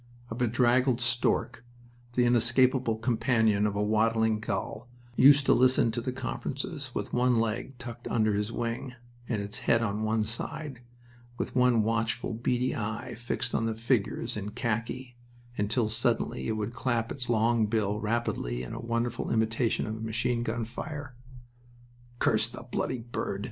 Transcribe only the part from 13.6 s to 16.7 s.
the figures in khaki until suddenly it